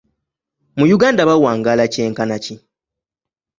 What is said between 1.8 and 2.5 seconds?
kyenkana